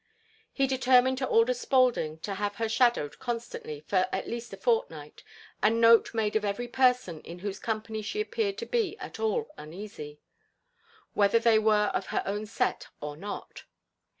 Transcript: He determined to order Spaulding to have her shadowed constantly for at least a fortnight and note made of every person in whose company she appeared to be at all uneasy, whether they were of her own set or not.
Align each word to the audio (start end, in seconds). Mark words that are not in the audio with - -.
He 0.51 0.65
determined 0.65 1.19
to 1.19 1.27
order 1.27 1.53
Spaulding 1.53 2.17
to 2.23 2.33
have 2.33 2.55
her 2.55 2.67
shadowed 2.67 3.19
constantly 3.19 3.81
for 3.81 4.07
at 4.11 4.27
least 4.27 4.51
a 4.51 4.57
fortnight 4.57 5.21
and 5.61 5.79
note 5.79 6.11
made 6.15 6.35
of 6.35 6.43
every 6.43 6.67
person 6.67 7.19
in 7.21 7.37
whose 7.45 7.59
company 7.59 8.01
she 8.01 8.19
appeared 8.19 8.57
to 8.57 8.65
be 8.65 8.97
at 8.97 9.19
all 9.19 9.53
uneasy, 9.59 10.19
whether 11.13 11.37
they 11.37 11.59
were 11.59 11.91
of 11.93 12.07
her 12.07 12.23
own 12.25 12.47
set 12.47 12.87
or 12.99 13.15
not. 13.15 13.65